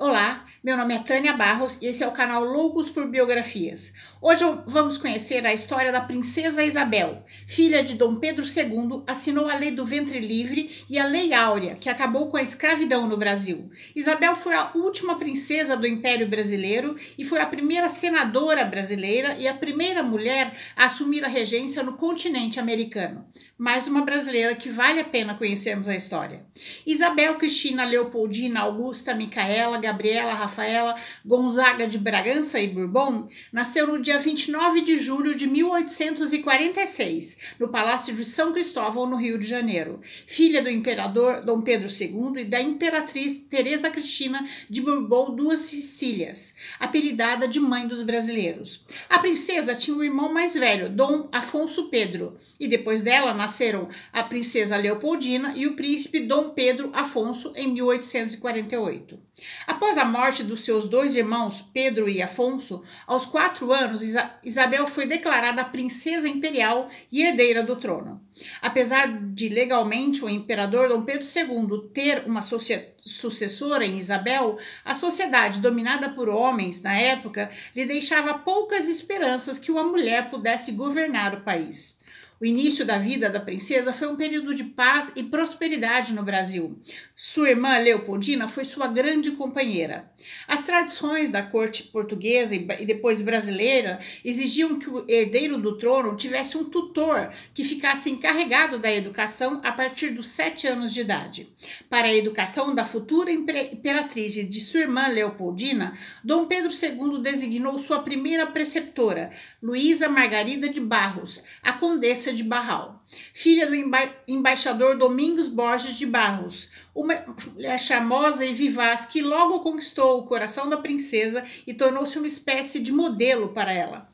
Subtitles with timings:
[0.00, 3.94] Olá, meu nome é Tânia Barros e esse é o canal Loucos por Biografias.
[4.20, 9.54] Hoje vamos conhecer a história da princesa Isabel, filha de Dom Pedro II, assinou a
[9.54, 13.70] Lei do Ventre Livre e a Lei Áurea, que acabou com a escravidão no Brasil.
[13.96, 19.48] Isabel foi a última princesa do Império Brasileiro e foi a primeira senadora brasileira e
[19.48, 23.24] a primeira mulher a assumir a regência no continente americano.
[23.56, 26.44] Mais uma brasileira que vale a pena conhecermos a história.
[26.86, 34.18] Isabel Cristina Leopoldina Augusta Micaela Gabriela Rafaela Gonzaga de Bragança e Bourbon nasceu no dia
[34.18, 40.60] 29 de julho de 1846, no Palácio de São Cristóvão, no Rio de Janeiro, filha
[40.60, 47.46] do imperador Dom Pedro II e da imperatriz Teresa Cristina de Bourbon Duas Sicílias, apelidada
[47.46, 48.84] de Mãe dos Brasileiros.
[49.08, 54.24] A princesa tinha um irmão mais velho, Dom Afonso Pedro, e depois dela nasceram a
[54.24, 59.30] princesa Leopoldina e o príncipe Dom Pedro Afonso em 1848.
[59.66, 64.02] Após a morte dos seus dois irmãos, Pedro e Afonso, aos quatro anos,
[64.42, 68.20] Isabel foi declarada princesa imperial e herdeira do trono.
[68.62, 75.60] Apesar de legalmente o imperador Dom Pedro II ter uma sucessora em Isabel, a sociedade
[75.60, 81.40] dominada por homens na época lhe deixava poucas esperanças que uma mulher pudesse governar o
[81.42, 81.99] país.
[82.40, 86.80] O início da vida da princesa foi um período de paz e prosperidade no Brasil.
[87.14, 90.10] Sua irmã Leopoldina foi sua grande companheira.
[90.48, 96.56] As tradições da corte portuguesa e depois brasileira exigiam que o herdeiro do trono tivesse
[96.56, 101.46] um tutor que ficasse encarregado da educação a partir dos sete anos de idade.
[101.90, 107.98] Para a educação da futura imperatriz de sua irmã Leopoldina, Dom Pedro II designou sua
[107.98, 109.30] primeira preceptora,
[109.62, 116.06] Luísa Margarida de Barros, a condessa de Barral, filha do emba embaixador Domingos Borges de
[116.06, 122.18] Barros, uma mulher charmosa e vivaz que logo conquistou o coração da princesa e tornou-se
[122.18, 124.08] uma espécie de modelo para ela.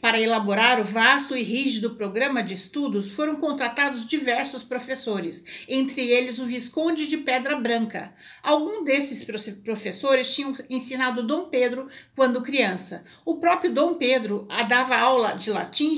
[0.00, 6.38] Para elaborar o vasto e rígido programa de estudos, foram contratados diversos professores, entre eles
[6.38, 8.14] o Visconde de Pedra Branca.
[8.40, 9.24] Algum desses
[9.64, 13.02] professores tinham ensinado Dom Pedro quando criança.
[13.24, 15.94] O próprio Dom Pedro dava aula de latim,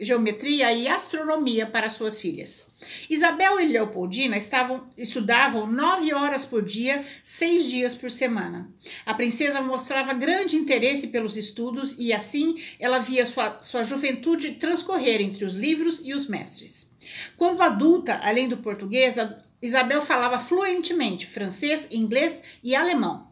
[0.00, 2.74] geometria e astronomia para suas filhas.
[3.08, 8.68] Isabel e Leopoldina estavam, estudavam nove horas por dia, seis dias por semana.
[9.06, 15.20] A princesa mostrava grande interesse pelos estudos e assim ela via sua, sua juventude transcorrer
[15.20, 16.94] entre os livros e os mestres.
[17.36, 19.16] Quando adulta, além do português,
[19.60, 23.28] Isabel falava fluentemente francês, inglês e alemão.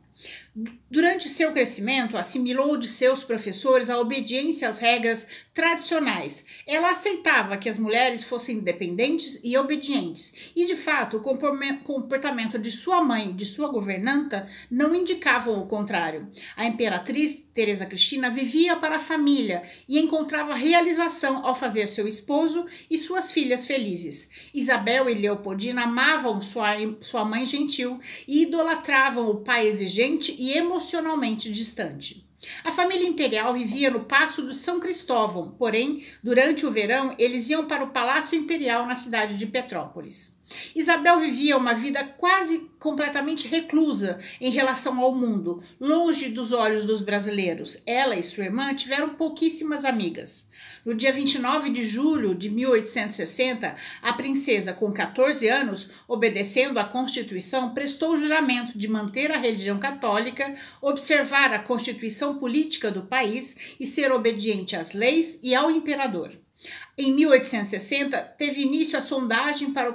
[0.92, 6.44] Durante seu crescimento, assimilou de seus professores a obediência às regras tradicionais.
[6.66, 11.20] Ela aceitava que as mulheres fossem independentes e obedientes, e de fato, o
[11.82, 16.28] comportamento de sua mãe e de sua governanta não indicavam o contrário.
[16.54, 22.66] A imperatriz Teresa Cristina vivia para a família e encontrava realização ao fazer seu esposo
[22.90, 24.28] e suas filhas felizes.
[24.52, 26.68] Isabel e Leopoldina amavam sua,
[27.00, 27.98] sua mãe gentil
[28.28, 30.52] e idolatravam o pai exigente e
[30.82, 32.26] emocionalmente distante.
[32.64, 37.66] A família imperial vivia no Paço do São Cristóvão, porém, durante o verão, eles iam
[37.66, 40.40] para o Palácio Imperial na cidade de Petrópolis.
[40.74, 47.00] Isabel vivia uma vida quase completamente reclusa em relação ao mundo, longe dos olhos dos
[47.00, 47.80] brasileiros.
[47.86, 50.50] Ela e sua irmã tiveram pouquíssimas amigas.
[50.84, 57.72] No dia 29 de julho de 1860, a princesa, com 14 anos, obedecendo à Constituição,
[57.72, 63.86] prestou o juramento de manter a religião católica, observar a constituição política do país e
[63.86, 66.30] ser obediente às leis e ao imperador.
[66.96, 69.94] Em 1860, teve início a sondagem para o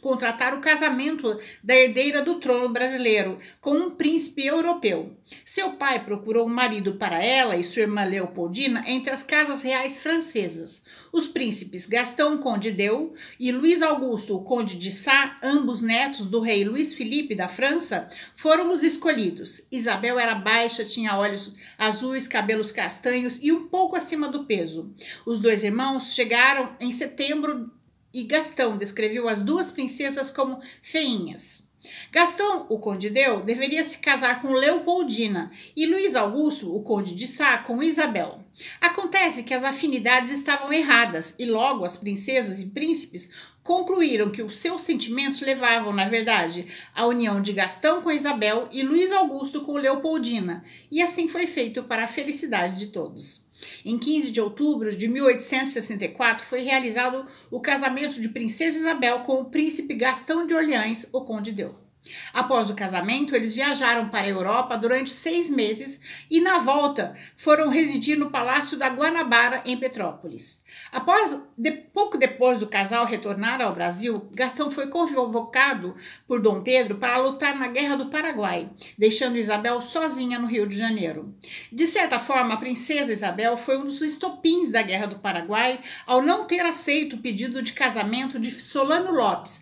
[0.00, 5.16] contratar o casamento da herdeira do trono brasileiro com um príncipe europeu.
[5.44, 10.00] Seu pai procurou um marido para ela e sua irmã Leopoldina entre as casas reais
[10.00, 10.82] francesas.
[11.12, 16.64] Os príncipes Gastão Conde d'Eu e Luís Augusto, Conde de Sá, ambos netos do rei
[16.64, 19.66] Luís Felipe da França, foram os escolhidos.
[19.70, 24.94] Isabel era baixa, tinha olhos azuis, cabelos castanhos e um pouco acima do peso.
[25.26, 27.70] Os dois irmãos chegaram em setembro
[28.12, 31.68] e Gastão descreveu as duas princesas como feinhas.
[32.10, 37.26] Gastão, o conde Deu, deveria se casar com Leopoldina e Luiz Augusto, o conde de
[37.26, 38.44] Sá, com Isabel.
[38.80, 43.30] Acontece que as afinidades estavam erradas e logo as princesas e príncipes
[43.68, 48.82] concluíram que os seus sentimentos levavam, na verdade, à união de Gastão com Isabel e
[48.82, 53.46] Luiz Augusto com Leopoldina, e assim foi feito para a felicidade de todos.
[53.84, 59.50] Em 15 de outubro de 1864 foi realizado o casamento de Princesa Isabel com o
[59.50, 61.87] príncipe Gastão de Orleans, o Conde Deu.
[62.32, 66.00] Após o casamento, eles viajaram para a Europa durante seis meses
[66.30, 70.64] e, na volta, foram residir no Palácio da Guanabara, em Petrópolis.
[70.92, 75.94] Após, de, pouco depois do casal retornar ao Brasil, Gastão foi convocado
[76.26, 80.76] por Dom Pedro para lutar na Guerra do Paraguai, deixando Isabel sozinha no Rio de
[80.76, 81.34] Janeiro.
[81.72, 86.22] De certa forma, a princesa Isabel foi um dos estopins da Guerra do Paraguai ao
[86.22, 89.60] não ter aceito o pedido de casamento de Solano Lopes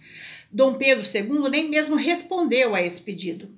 [0.57, 3.51] Dom Pedro II nem mesmo respondeu a esse pedido.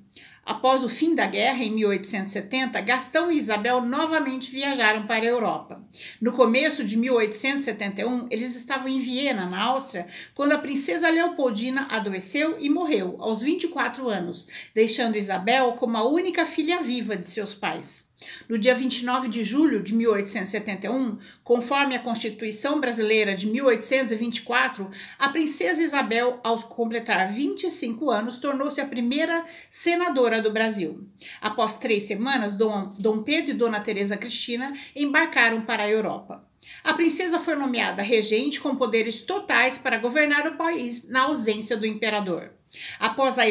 [0.44, 5.80] Após o fim da guerra, em 1870, Gastão e Isabel novamente viajaram para a Europa.
[6.20, 12.56] No começo de 1871, eles estavam em Viena, na Áustria, quando a princesa Leopoldina adoeceu
[12.58, 18.07] e morreu aos 24 anos, deixando Isabel como a única filha viva de seus pais.
[18.48, 25.82] No dia 29 de julho de 1871, conforme a Constituição Brasileira de 1824, a princesa
[25.82, 31.06] Isabel, ao completar 25 anos, tornou-se a primeira senadora do Brasil.
[31.40, 36.44] Após três semanas, Dom, Pedro e Dona Teresa Cristina embarcaram para a Europa.
[36.82, 41.86] A princesa foi nomeada regente com poderes totais para governar o país na ausência do
[41.86, 42.50] imperador.
[42.98, 43.48] Após a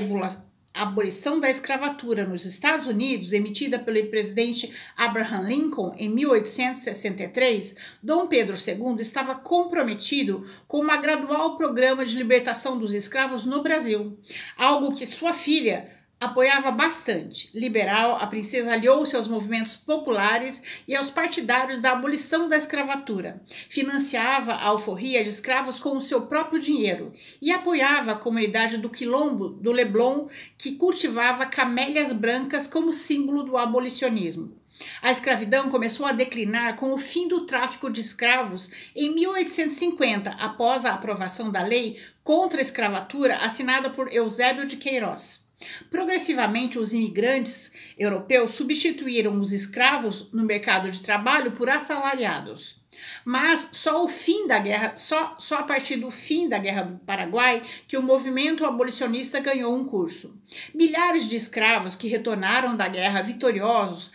[0.81, 8.56] abolição da escravatura nos Estados Unidos, emitida pelo presidente Abraham Lincoln em 1863, Dom Pedro
[8.56, 14.18] II estava comprometido com um gradual programa de libertação dos escravos no Brasil,
[14.57, 17.49] algo que sua filha apoiava bastante.
[17.53, 23.41] Liberal, a princesa aliou-se aos movimentos populares e aos partidários da abolição da escravatura.
[23.69, 28.89] Financiava a alforria de escravos com o seu próprio dinheiro e apoiava a comunidade do
[28.89, 30.27] Quilombo do Leblon,
[30.57, 34.57] que cultivava camélias brancas como símbolo do abolicionismo.
[35.01, 40.85] A escravidão começou a declinar com o fim do tráfico de escravos em 1850, após
[40.85, 45.46] a aprovação da lei contra a escravatura assinada por Eusébio de Queiroz.
[45.89, 52.86] Progressivamente, os imigrantes europeus substituíram os escravos no mercado de trabalho por assalariados.
[53.24, 56.98] Mas só o fim da guerra, só, só a partir do fim da Guerra do
[57.00, 60.39] Paraguai que o movimento abolicionista ganhou um curso.
[60.74, 64.12] Milhares de escravos que retornaram da guerra vitoriosos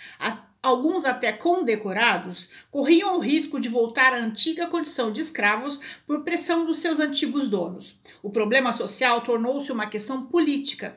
[0.63, 6.65] alguns até condecorados, corriam o risco de voltar à antiga condição de escravos por pressão
[6.65, 7.97] dos seus antigos donos.
[8.23, 10.97] O problema social tornou-se uma questão política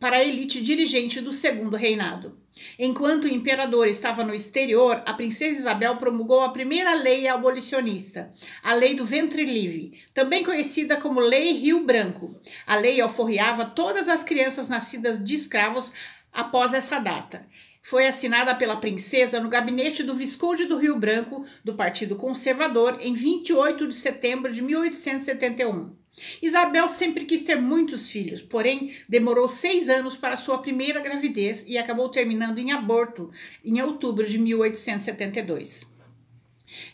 [0.00, 2.36] para a elite dirigente do Segundo Reinado.
[2.78, 8.32] Enquanto o imperador estava no exterior, a princesa Isabel promulgou a primeira lei abolicionista,
[8.62, 12.34] a Lei do Ventre Livre, também conhecida como Lei Rio Branco.
[12.66, 15.92] A lei alforriava todas as crianças nascidas de escravos
[16.32, 17.44] após essa data
[17.84, 23.12] foi assinada pela princesa no gabinete do Visconde do Rio Branco, do Partido Conservador, em
[23.12, 25.94] 28 de setembro de 1871.
[26.40, 31.76] Isabel sempre quis ter muitos filhos, porém demorou seis anos para sua primeira gravidez e
[31.76, 33.30] acabou terminando em aborto
[33.62, 35.86] em outubro de 1872.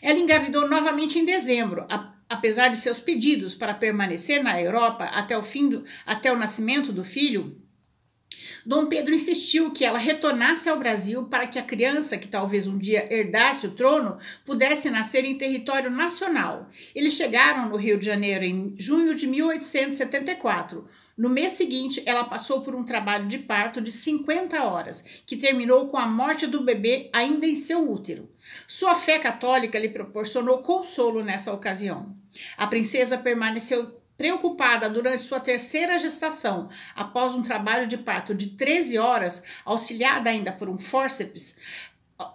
[0.01, 1.85] Ela engravidou novamente em dezembro,
[2.27, 6.91] apesar de seus pedidos para permanecer na Europa até o fim do, até o nascimento
[6.91, 7.60] do filho,
[8.65, 12.77] Dom Pedro insistiu que ela retornasse ao Brasil para que a criança, que talvez um
[12.77, 16.69] dia herdasse o trono, pudesse nascer em território nacional.
[16.93, 20.85] Eles chegaram no Rio de Janeiro em junho de 1874.
[21.17, 25.87] No mês seguinte, ela passou por um trabalho de parto de 50 horas, que terminou
[25.87, 28.29] com a morte do bebê ainda em seu útero.
[28.67, 32.15] Sua fé católica lhe proporcionou consolo nessa ocasião.
[32.57, 38.99] A princesa permaneceu Preocupada durante sua terceira gestação, após um trabalho de parto de 13
[38.99, 41.55] horas, auxiliada ainda por um fórceps,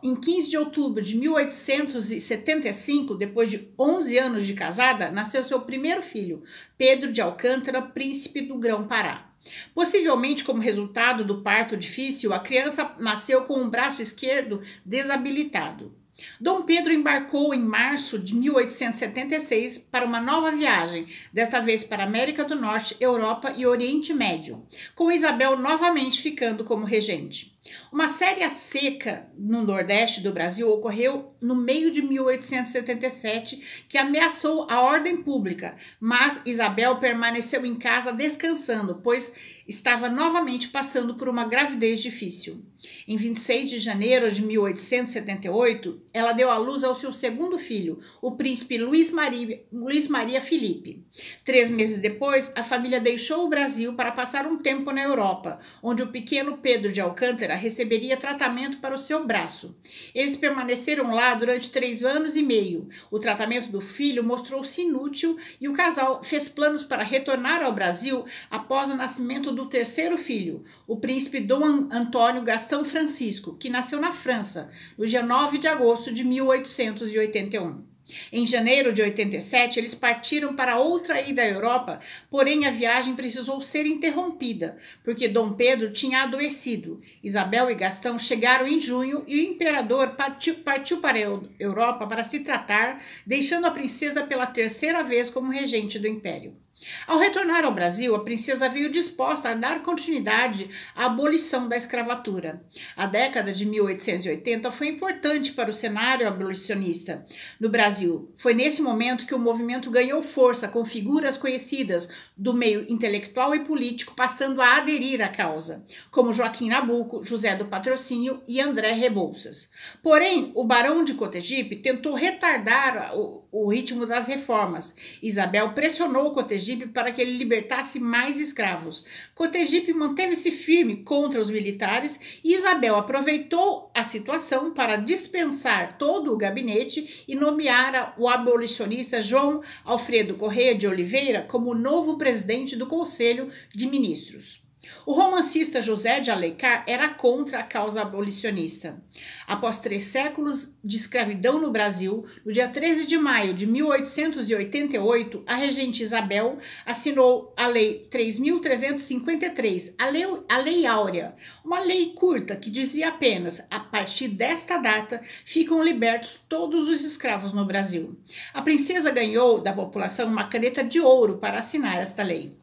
[0.02, 6.02] em 15 de outubro de 1875, depois de 11 anos de casada, nasceu seu primeiro
[6.02, 6.43] filho,
[6.76, 9.31] Pedro de Alcântara, príncipe do Grão-Pará.
[9.73, 15.95] Possivelmente como resultado do parto difícil, a criança nasceu com o braço esquerdo desabilitado.
[16.40, 22.44] Dom Pedro embarcou em março de 1876 para uma nova viagem, desta vez para América
[22.44, 27.56] do Norte, Europa e Oriente Médio, com Isabel novamente ficando como regente.
[27.92, 34.80] Uma séria seca no Nordeste do Brasil ocorreu no meio de 1877, que ameaçou a
[34.80, 39.35] ordem pública, mas Isabel permaneceu em casa descansando, pois
[39.66, 42.64] estava novamente passando por uma gravidez difícil.
[43.08, 48.32] Em 26 de janeiro de 1878, ela deu à luz ao seu segundo filho, o
[48.32, 51.04] príncipe Luiz Maria, Luiz Maria Felipe.
[51.44, 56.02] Três meses depois, a família deixou o Brasil para passar um tempo na Europa, onde
[56.02, 59.77] o pequeno Pedro de Alcântara receberia tratamento para o seu braço.
[60.15, 62.89] Eles permaneceram lá durante três anos e meio.
[63.11, 68.25] O tratamento do filho mostrou-se inútil e o casal fez planos para retornar ao Brasil
[68.51, 74.13] após o nascimento do terceiro filho, o príncipe Dom Antônio Gastão Francisco, que nasceu na
[74.13, 77.96] França no dia 9 de agosto de 1881.
[78.33, 83.61] Em janeiro de 87, eles partiram para outra ida à Europa, porém a viagem precisou
[83.61, 87.01] ser interrompida, porque Dom Pedro tinha adoecido.
[87.23, 92.25] Isabel e Gastão chegaram em junho e o imperador partiu, partiu para a Europa para
[92.25, 96.65] se tratar, deixando a princesa pela terceira vez como regente do império.
[97.06, 102.62] Ao retornar ao Brasil, a princesa veio disposta a dar continuidade à abolição da escravatura.
[102.95, 107.25] A década de 1880 foi importante para o cenário abolicionista
[107.59, 108.30] no Brasil.
[108.37, 113.61] Foi nesse momento que o movimento ganhou força, com figuras conhecidas do meio intelectual e
[113.61, 119.71] político passando a aderir à causa, como Joaquim Nabuco, José do Patrocínio e André Rebouças.
[120.02, 124.95] Porém, o barão de Cotegipe tentou retardar o, o ritmo das reformas.
[125.23, 129.04] Isabel pressionou Cotegipe Cotegipe para que ele libertasse mais escravos.
[129.35, 136.37] Cotegipe manteve-se firme contra os militares e Isabel aproveitou a situação para dispensar todo o
[136.37, 143.49] gabinete e nomear o abolicionista João Alfredo Correia de Oliveira como novo presidente do Conselho
[143.73, 144.65] de Ministros.
[145.05, 149.02] O romancista José de Alencar era contra a causa abolicionista.
[149.47, 155.55] Após três séculos de escravidão no Brasil, no dia 13 de maio de 1888, a
[155.55, 162.71] regente Isabel assinou a Lei 3.353, a lei, a lei Áurea, uma lei curta que
[162.71, 168.16] dizia apenas: a partir desta data ficam libertos todos os escravos no Brasil.
[168.52, 172.57] A princesa ganhou da população uma caneta de ouro para assinar esta lei.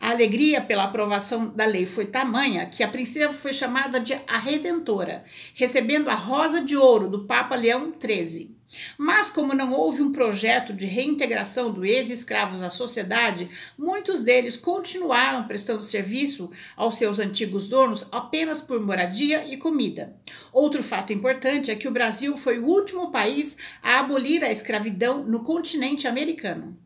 [0.00, 4.38] A alegria pela aprovação da lei foi tamanha que a princesa foi chamada de a
[4.38, 5.22] Redentora,
[5.54, 8.59] recebendo a Rosa de Ouro do Papa Leão XIII.
[8.96, 15.46] Mas, como não houve um projeto de reintegração dos ex-escravos à sociedade, muitos deles continuaram
[15.46, 20.14] prestando serviço aos seus antigos donos apenas por moradia e comida.
[20.52, 25.24] Outro fato importante é que o Brasil foi o último país a abolir a escravidão
[25.24, 26.78] no continente americano.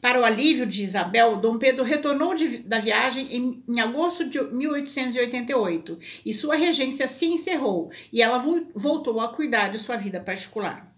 [0.00, 4.38] Para o alívio de Isabel, Dom Pedro retornou de, da viagem em, em, agosto de
[4.38, 10.20] 1888 e sua regência se encerrou e ela vo, voltou a cuidar de sua vida
[10.20, 10.91] particular.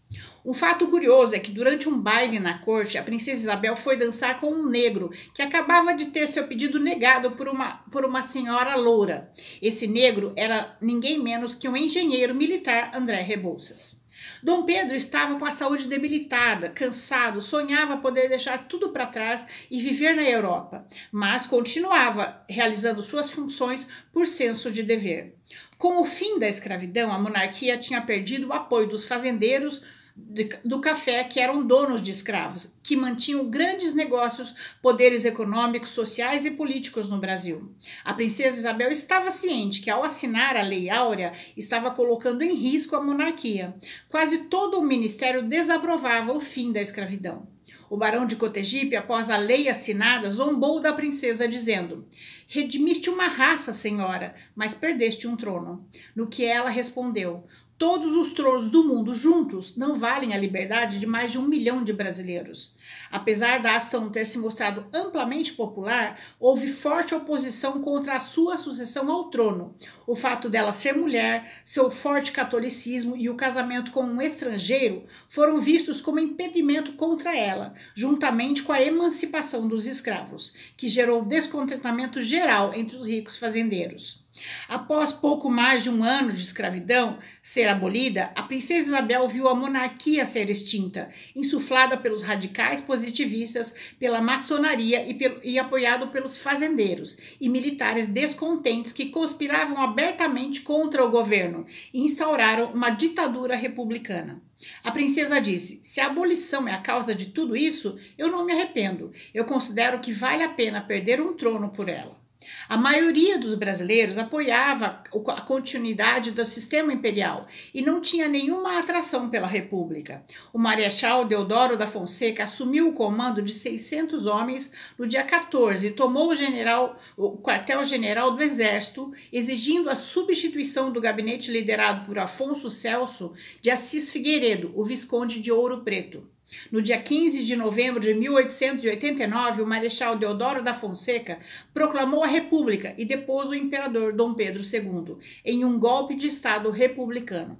[0.45, 4.39] Um fato curioso é que durante um baile na corte, a princesa Isabel foi dançar
[4.41, 8.77] com um negro que acabava de ter seu pedido negado por uma, por uma senhora
[8.77, 9.33] loura.
[9.63, 14.05] Esse negro era ninguém menos que um engenheiro militar André Rebouças.
[14.43, 19.81] Dom Pedro estava com a saúde debilitada, cansado, sonhava poder deixar tudo para trás e
[19.81, 25.37] viver na Europa, mas continuava realizando suas funções por senso de dever.
[25.79, 29.83] Com o fim da escravidão, a monarquia tinha perdido o apoio dos fazendeiros
[30.17, 36.53] do café que eram donos de escravos, que mantinham grandes negócios, poderes econômicos, sociais e
[36.53, 37.75] políticos no Brasil.
[38.05, 42.95] A princesa Isabel estava ciente que, ao assinar a Lei Áurea, estava colocando em risco
[42.95, 43.75] a monarquia.
[44.09, 47.49] Quase todo o ministério desaprovava o fim da escravidão.
[47.91, 52.07] O barão de Cotegipe, após a lei assinada, zombou da princesa, dizendo:
[52.47, 55.87] Redimiste uma raça, senhora, mas perdeste um trono.
[56.15, 57.45] No que ela respondeu:
[57.77, 61.83] Todos os tronos do mundo juntos não valem a liberdade de mais de um milhão
[61.83, 62.73] de brasileiros.
[63.11, 69.11] Apesar da ação ter se mostrado amplamente popular, houve forte oposição contra a sua sucessão
[69.11, 69.75] ao trono.
[70.07, 75.61] O fato dela ser mulher, seu forte catolicismo e o casamento com um estrangeiro foram
[75.61, 82.73] vistos como impedimento contra ela, juntamente com a emancipação dos escravos, que gerou descontentamento geral
[82.73, 84.24] entre os ricos fazendeiros.
[84.69, 89.55] Após pouco mais de um ano de escravidão ser abolida, a princesa Isabel viu a
[89.55, 97.37] monarquia ser extinta, insuflada pelos radicais positivistas, pela maçonaria e, pelo, e apoiado pelos fazendeiros
[97.41, 104.43] e militares descontentes que conspiravam abertamente contra o governo e instauraram uma ditadura republicana.
[104.83, 108.53] A princesa disse: Se a abolição é a causa de tudo isso, eu não me
[108.53, 109.13] arrependo.
[109.33, 112.24] Eu considero que vale a pena perder um trono por ela.
[112.69, 119.29] A maioria dos brasileiros apoiava a continuidade do sistema imperial e não tinha nenhuma atração
[119.29, 120.25] pela República.
[120.53, 125.93] O Marechal Deodoro da Fonseca assumiu o comando de 600 homens no dia 14 e
[125.93, 132.69] tomou o, general, o quartel-general do Exército, exigindo a substituição do gabinete liderado por Afonso
[132.71, 136.34] Celso de Assis Figueiredo, o Visconde de Ouro Preto.
[136.71, 141.39] No dia 15 de novembro de 1889, o Marechal Deodoro da Fonseca
[141.73, 146.71] proclamou a República e depôs o imperador Dom Pedro II em um golpe de Estado
[146.71, 147.59] republicano.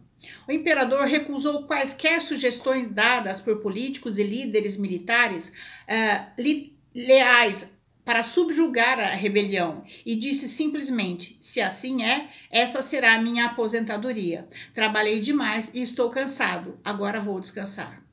[0.49, 5.53] O imperador recusou quaisquer sugestões dadas por políticos e líderes militares
[5.89, 7.75] uh, li leais
[8.05, 14.47] para subjugar a rebelião e disse simplesmente: se assim é, essa será a minha aposentadoria.
[14.73, 18.04] Trabalhei demais e estou cansado, agora vou descansar.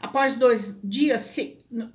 [0.00, 1.36] Após dois dias,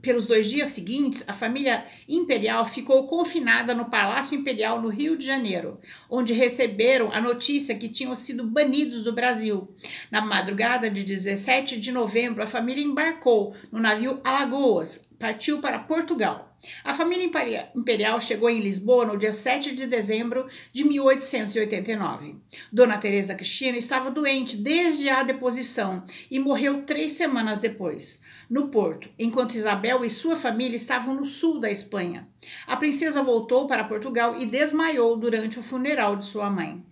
[0.02, 5.26] pelos dois dias seguintes, a família imperial ficou confinada no Palácio Imperial no Rio de
[5.26, 5.80] Janeiro,
[6.10, 9.74] onde receberam a notícia que tinham sido banidos do Brasil.
[10.12, 16.58] Na madrugada de 17 de novembro, a família embarcou no navio Alagoas, partiu para Portugal.
[16.84, 17.30] A família
[17.76, 22.36] imperial chegou em Lisboa no dia 7 de dezembro de 1889.
[22.72, 28.20] Dona Teresa Cristina estava doente desde a deposição e morreu três semanas depois,
[28.50, 32.28] no Porto, enquanto Isabel e sua família estavam no sul da Espanha.
[32.66, 36.84] A princesa voltou para Portugal e desmaiou durante o funeral de sua mãe.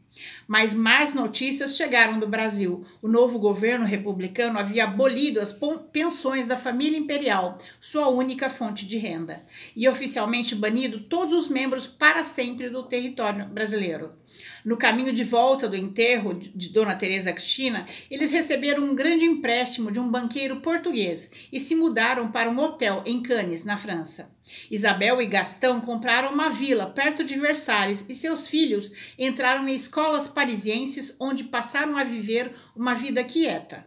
[0.48, 2.86] Mas mais notícias chegaram do Brasil.
[3.02, 5.58] O novo governo republicano havia abolido as
[5.92, 9.44] pensões da família imperial, sua única fonte de renda,
[9.76, 14.14] e oficialmente banido todos os membros para sempre do território brasileiro.
[14.64, 19.92] No caminho de volta do enterro de Dona Teresa Cristina, eles receberam um grande empréstimo
[19.92, 24.36] de um banqueiro português e se mudaram para um hotel em Cannes, na França.
[24.70, 30.28] Isabel e Gastão compraram uma vila perto de Versalhes e seus filhos entraram em escolas
[30.28, 33.86] parisienses onde passaram a viver uma vida quieta.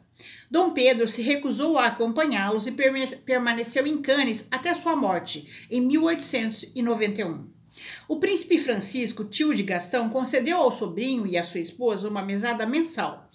[0.51, 2.73] Dom Pedro se recusou a acompanhá-los e
[3.25, 7.58] permaneceu em Cannes até sua morte, em 1891.
[8.07, 12.67] O príncipe Francisco, tio de Gastão, concedeu ao sobrinho e à sua esposa uma mesada
[12.67, 13.31] mensal,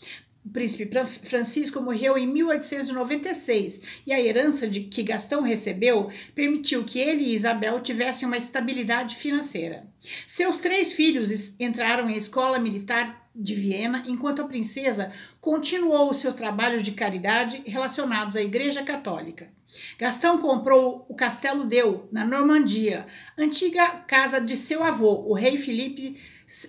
[0.46, 0.90] o príncipe
[1.24, 7.34] Francisco morreu em 1896 e a herança de que Gastão recebeu permitiu que ele e
[7.34, 9.88] Isabel tivessem uma estabilidade financeira.
[10.28, 15.12] Seus três filhos entraram em escola militar de Viena, enquanto a princesa
[15.42, 19.50] continuou os seus trabalhos de caridade relacionados à Igreja Católica.
[19.98, 26.18] Gastão comprou o Castelo Deu, na Normandia, antiga casa de seu avô, o rei Felipe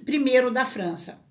[0.06, 1.22] I da França.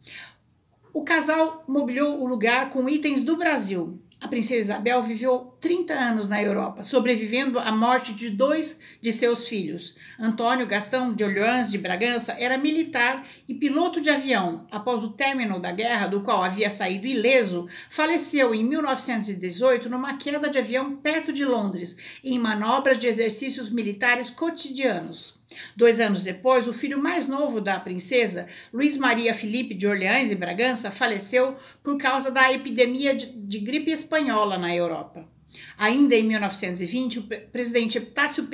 [0.94, 4.00] O casal mobiliou o lugar com itens do Brasil.
[4.22, 9.48] A princesa Isabel viveu 30 anos na Europa, sobrevivendo à morte de dois de seus
[9.48, 9.96] filhos.
[10.20, 14.68] Antônio Gastão de Orleans de Bragança era militar e piloto de avião.
[14.70, 20.50] Após o término da guerra, do qual havia saído ileso, faleceu em 1918 numa queda
[20.50, 25.42] de avião perto de Londres, em manobras de exercícios militares cotidianos.
[25.78, 30.36] Dois anos depois, o filho mais novo da princesa, Luiz Maria Felipe de Orleans e
[30.36, 35.32] Bragança, faleceu por causa da epidemia de, de gripe espanhola na Europa.
[35.78, 38.48] Ainda em 1920, o presidente Epitácio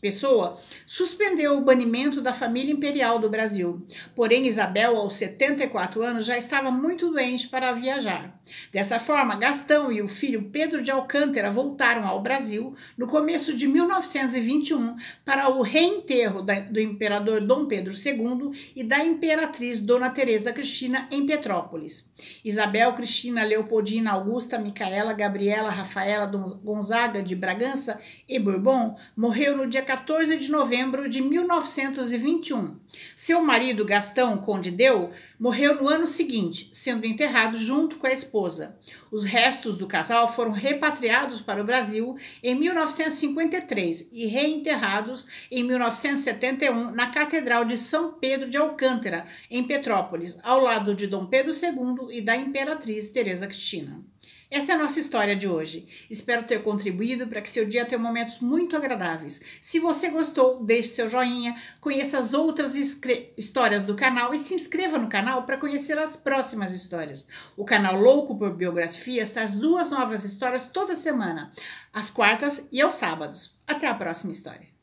[0.00, 3.84] Pessoa suspendeu o banimento da família imperial do Brasil.
[4.14, 8.40] Porém, Isabel, aos 74 anos, já estava muito doente para viajar.
[8.72, 13.66] Dessa forma, Gastão e o filho Pedro de Alcântara voltaram ao Brasil no começo de
[13.66, 21.08] 1921 para o reenterro do imperador Dom Pedro II e da imperatriz Dona Teresa Cristina
[21.10, 22.12] em Petrópolis.
[22.44, 29.82] Isabel, Cristina, Leopoldina, Augusta, Micaela, Gabriela, Rafaela, Gonzaga de Bragança e Bourbon morreu no dia
[29.82, 32.78] 14 de novembro de 1921.
[33.14, 38.78] Seu marido, Gastão Conde Deu, morreu no ano seguinte, sendo enterrado junto com a esposa.
[39.10, 46.90] Os restos do casal foram repatriados para o Brasil em 1953 e reenterrados em 1971
[46.90, 52.16] na Catedral de São Pedro de Alcântara, em Petrópolis, ao lado de Dom Pedro II
[52.16, 54.04] e da Imperatriz Teresa Cristina.
[54.48, 56.06] Essa é a nossa história de hoje.
[56.08, 59.40] Espero ter contribuído para que seu dia tenha momentos muito agradáveis.
[59.60, 64.98] Se você gostou, deixe seu joinha, conheça as outras histórias do canal e se inscreva
[64.98, 67.26] no canal para conhecer as próximas histórias.
[67.56, 71.50] O canal Louco por Biografias traz duas novas histórias toda semana,
[71.92, 73.58] às quartas e aos sábados.
[73.66, 74.75] Até a próxima história.